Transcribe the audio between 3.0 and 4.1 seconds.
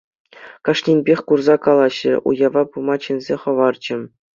чӗнсе хӑварчӗ.